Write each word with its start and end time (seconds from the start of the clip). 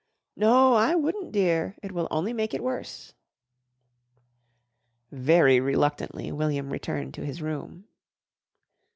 "No, 0.35 0.73
I 0.73 0.95
wouldn't, 0.95 1.31
dear. 1.31 1.75
It 1.83 1.91
will 1.91 2.07
only 2.09 2.33
make 2.33 2.55
it 2.55 2.63
worse." 2.63 3.13
Very 5.11 5.59
reluctantly 5.59 6.31
William 6.31 6.71
returned 6.73 7.13
to 7.13 7.21
his 7.23 7.39
room. 7.39 7.85